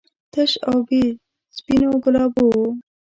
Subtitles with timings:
[0.33, 1.03] تش او بې
[1.57, 2.59] سپینو ګلابو و.